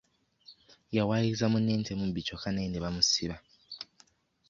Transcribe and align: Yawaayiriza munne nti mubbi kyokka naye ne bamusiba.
Yawaayiriza 0.95 1.45
munne 1.51 1.73
nti 1.81 1.91
mubbi 1.99 2.25
kyokka 2.25 2.49
naye 2.51 2.67
ne 2.69 2.79
bamusiba. 2.83 3.35